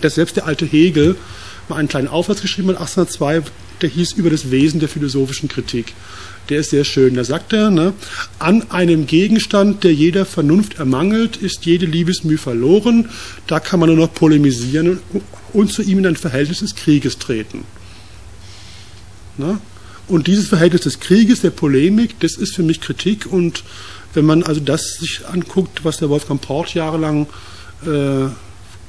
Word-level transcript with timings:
dass 0.00 0.16
selbst 0.16 0.36
der 0.36 0.46
alte 0.46 0.66
Hegel 0.66 1.16
mal 1.68 1.76
einen 1.76 1.88
kleinen 1.88 2.08
Aufsatz 2.08 2.42
geschrieben 2.42 2.68
hat, 2.68 2.76
1802, 2.76 3.42
der 3.80 3.88
hieß 3.88 4.12
über 4.12 4.30
das 4.30 4.50
Wesen 4.50 4.80
der 4.80 4.88
philosophischen 4.88 5.48
Kritik. 5.48 5.94
Der 6.48 6.60
ist 6.60 6.70
sehr 6.70 6.84
schön. 6.84 7.14
Da 7.14 7.24
sagt 7.24 7.52
er, 7.52 7.70
ne, 7.70 7.94
an 8.38 8.70
einem 8.70 9.06
Gegenstand, 9.06 9.82
der 9.82 9.94
jeder 9.94 10.26
Vernunft 10.26 10.78
ermangelt, 10.78 11.36
ist 11.36 11.64
jede 11.64 11.86
Liebesmüh 11.86 12.36
verloren. 12.36 13.08
Da 13.46 13.60
kann 13.60 13.80
man 13.80 13.88
nur 13.88 13.98
noch 13.98 14.12
polemisieren 14.12 15.00
und 15.52 15.72
zu 15.72 15.82
ihm 15.82 15.98
in 15.98 16.06
ein 16.06 16.16
Verhältnis 16.16 16.60
des 16.60 16.74
Krieges 16.74 17.18
treten. 17.18 17.64
Ne? 19.38 19.58
Und 20.06 20.26
dieses 20.26 20.48
Verhältnis 20.48 20.82
des 20.82 21.00
Krieges, 21.00 21.40
der 21.40 21.50
Polemik, 21.50 22.20
das 22.20 22.34
ist 22.34 22.54
für 22.54 22.62
mich 22.62 22.80
Kritik. 22.80 23.26
Und 23.26 23.64
wenn 24.12 24.26
man 24.26 24.42
also 24.42 24.60
das 24.60 24.96
sich 24.96 25.26
anguckt, 25.26 25.84
was 25.84 25.96
der 25.96 26.10
Wolfgang 26.10 26.40
Port 26.40 26.74
jahrelang 26.74 27.26
äh, 27.86 28.28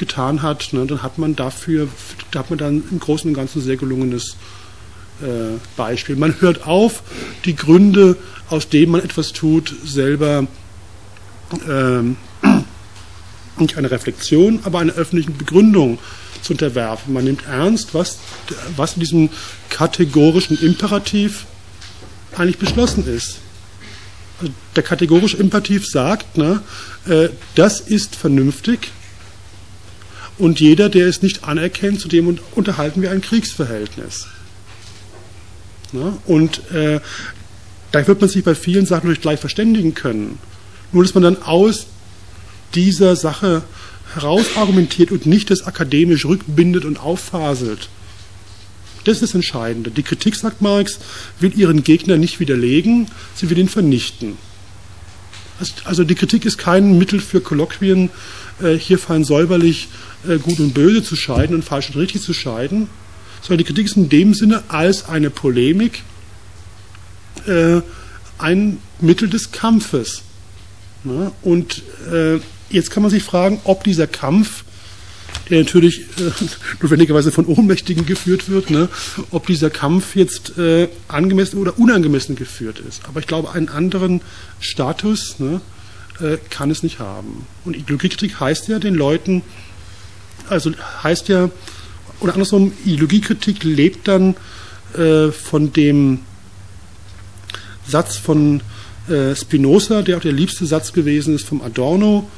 getan 0.00 0.42
hat, 0.42 0.72
ne, 0.72 0.84
dann 0.86 1.04
hat 1.04 1.18
man 1.18 1.36
dafür, 1.36 1.86
da 2.32 2.40
hat 2.40 2.50
man 2.50 2.58
dann 2.58 2.82
im 2.90 2.98
Großen 2.98 3.30
und 3.30 3.34
Ganzen 3.34 3.62
sehr 3.62 3.76
gelungenes 3.76 4.36
äh, 5.22 5.58
Beispiel. 5.76 6.16
Man 6.16 6.40
hört 6.40 6.66
auf, 6.66 7.02
die 7.44 7.54
Gründe, 7.54 8.16
aus 8.48 8.68
denen 8.68 8.90
man 8.90 9.02
etwas 9.02 9.32
tut, 9.32 9.72
selber 9.84 10.48
ähm, 11.68 12.16
nicht 13.58 13.76
eine 13.76 13.90
Reflexion, 13.90 14.60
aber 14.64 14.80
eine 14.80 14.92
öffentliche 14.92 15.30
Begründung 15.30 15.98
zu 16.42 16.54
unterwerfen. 16.54 17.12
Man 17.12 17.24
nimmt 17.24 17.46
ernst, 17.46 17.94
was, 17.94 18.18
was 18.76 18.94
in 18.94 19.00
diesem 19.00 19.28
kategorischen 19.68 20.58
Imperativ 20.60 21.44
eigentlich 22.36 22.58
beschlossen 22.58 23.06
ist. 23.06 23.38
Also 24.40 24.52
der 24.74 24.82
kategorische 24.82 25.36
Imperativ 25.36 25.86
sagt, 25.86 26.38
ne, 26.38 26.62
äh, 27.06 27.28
das 27.54 27.80
ist 27.80 28.16
vernünftig, 28.16 28.90
und 30.40 30.60
jeder, 30.60 30.88
der 30.88 31.06
es 31.06 31.22
nicht 31.22 31.44
anerkennt, 31.44 32.00
zu 32.00 32.08
dem 32.08 32.38
unterhalten 32.54 33.02
wir 33.02 33.10
ein 33.10 33.20
Kriegsverhältnis. 33.20 34.26
Ne? 35.92 36.16
Und 36.26 36.70
äh, 36.72 37.00
da 37.92 38.06
wird 38.06 38.20
man 38.20 38.30
sich 38.30 38.44
bei 38.44 38.54
vielen 38.54 38.86
Sachen 38.86 39.04
natürlich 39.04 39.22
gleich 39.22 39.40
verständigen 39.40 39.94
können. 39.94 40.38
Nur, 40.92 41.02
dass 41.04 41.14
man 41.14 41.22
dann 41.22 41.42
aus 41.42 41.86
dieser 42.74 43.16
Sache 43.16 43.62
heraus 44.14 44.56
argumentiert 44.56 45.12
und 45.12 45.26
nicht 45.26 45.50
das 45.50 45.66
akademisch 45.66 46.24
rückbindet 46.24 46.84
und 46.84 47.00
auffaselt. 47.00 47.88
Das 49.04 49.16
ist 49.16 49.22
das 49.22 49.34
Entscheidende. 49.34 49.90
Die 49.90 50.02
Kritik, 50.02 50.34
sagt 50.36 50.62
Marx, 50.62 50.98
will 51.38 51.58
ihren 51.58 51.84
Gegner 51.84 52.16
nicht 52.16 52.40
widerlegen, 52.40 53.08
sie 53.34 53.50
will 53.50 53.58
ihn 53.58 53.68
vernichten. 53.68 54.36
Also 55.84 56.04
die 56.04 56.14
Kritik 56.14 56.44
ist 56.44 56.58
kein 56.58 56.98
Mittel 56.98 57.20
für 57.20 57.40
Kolloquien, 57.40 58.10
äh, 58.62 58.74
hier 58.74 58.98
fein 58.98 59.24
säuberlich 59.24 59.88
äh, 60.28 60.38
gut 60.38 60.58
und 60.60 60.74
böse 60.74 61.02
zu 61.02 61.16
scheiden 61.16 61.54
und 61.54 61.64
falsch 61.64 61.90
und 61.90 61.96
richtig 61.96 62.22
zu 62.22 62.32
scheiden, 62.32 62.88
sondern 63.42 63.58
die 63.58 63.64
Kritik 63.64 63.86
ist 63.86 63.96
in 63.96 64.08
dem 64.08 64.34
Sinne 64.34 64.62
als 64.68 65.08
eine 65.08 65.30
Polemik 65.30 66.02
äh, 67.46 67.80
ein 68.38 68.78
Mittel 69.00 69.28
des 69.28 69.52
Kampfes. 69.52 70.22
Ne? 71.04 71.32
Und 71.42 71.82
jetzt 72.70 72.90
kann 72.90 73.02
man 73.02 73.10
sich 73.10 73.22
fragen, 73.22 73.60
ob 73.64 73.84
dieser 73.84 74.06
Kampf, 74.06 74.64
der 75.50 75.58
natürlich 75.58 76.00
äh, 76.00 76.30
notwendigerweise 76.80 77.32
von 77.32 77.46
Ohnmächtigen 77.46 78.06
geführt 78.06 78.48
wird, 78.48 78.70
ne? 78.70 78.88
ob 79.30 79.46
dieser 79.46 79.70
Kampf 79.70 80.16
jetzt 80.16 80.56
äh, 80.58 80.88
angemessen 81.08 81.58
oder 81.58 81.78
unangemessen 81.78 82.36
geführt 82.36 82.80
ist. 82.88 83.02
Aber 83.08 83.20
ich 83.20 83.26
glaube, 83.26 83.52
einen 83.52 83.68
anderen 83.68 84.20
Status 84.60 85.38
ne, 85.38 85.60
äh, 86.20 86.38
kann 86.50 86.70
es 86.70 86.82
nicht 86.82 86.98
haben. 86.98 87.46
Und 87.64 87.76
Ideologiekritik 87.76 88.40
heißt 88.40 88.68
ja 88.68 88.78
den 88.78 88.94
Leuten, 88.94 89.42
also 90.48 90.72
heißt 91.02 91.28
ja, 91.28 91.50
oder 92.20 92.34
andersrum, 92.34 92.72
Ideologiekritik 92.84 93.64
lebt 93.64 94.06
dann 94.08 94.36
äh, 94.96 95.30
von 95.30 95.72
dem 95.72 96.20
Satz 97.86 98.16
von 98.16 98.60
äh, 99.08 99.34
Spinoza, 99.34 100.02
der 100.02 100.18
auch 100.18 100.22
der 100.22 100.32
liebste 100.32 100.66
Satz 100.66 100.92
gewesen 100.92 101.34
ist 101.34 101.46
vom 101.46 101.62
Adorno, 101.62 102.28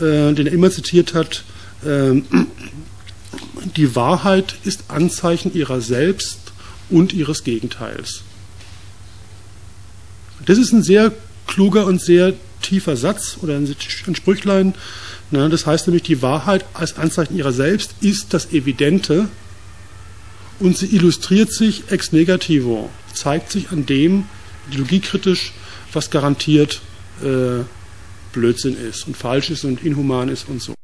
äh, 0.00 0.32
den 0.32 0.46
er 0.46 0.52
immer 0.52 0.70
zitiert 0.70 1.14
hat, 1.14 1.44
die 1.82 3.94
Wahrheit 3.94 4.56
ist 4.64 4.84
Anzeichen 4.88 5.54
ihrer 5.54 5.80
selbst 5.80 6.38
und 6.90 7.12
ihres 7.12 7.44
Gegenteils. 7.44 8.22
Das 10.44 10.58
ist 10.58 10.72
ein 10.72 10.82
sehr 10.82 11.12
kluger 11.46 11.86
und 11.86 12.00
sehr 12.00 12.34
tiefer 12.62 12.96
Satz 12.96 13.38
oder 13.42 13.56
ein 13.56 14.14
Sprüchlein, 14.14 14.74
das 15.30 15.66
heißt 15.66 15.86
nämlich, 15.86 16.04
die 16.04 16.22
Wahrheit 16.22 16.64
als 16.74 16.96
Anzeichen 16.96 17.36
ihrer 17.36 17.52
selbst 17.52 17.94
ist 18.00 18.32
das 18.32 18.52
Evidente 18.52 19.28
und 20.58 20.76
sie 20.76 20.86
illustriert 20.86 21.52
sich 21.52 21.84
ex 21.90 22.12
negativo, 22.12 22.90
zeigt 23.12 23.52
sich 23.52 23.70
an 23.70 23.86
dem 23.86 24.24
ideologiekritisch, 24.70 25.52
was 25.92 26.10
garantiert 26.10 26.80
äh, 27.22 27.62
Blödsinn 28.32 28.76
ist 28.76 29.06
und 29.06 29.16
falsch 29.16 29.50
ist 29.50 29.64
und 29.64 29.84
inhuman 29.84 30.28
ist 30.28 30.48
und 30.48 30.62
so. 30.62 30.77